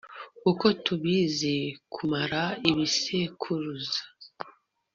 uko 0.51 0.65
tubizi, 0.83 1.57
kumara 1.93 2.43
ibisekuruza 2.69 3.99